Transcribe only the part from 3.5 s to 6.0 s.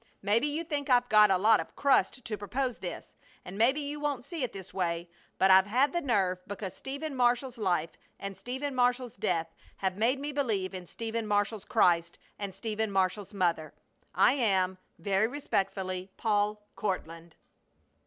maybe you won't see it this way, but I've had